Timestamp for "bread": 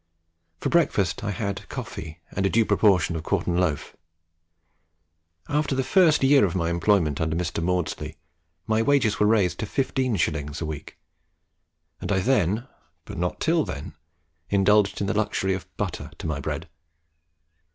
16.39-16.67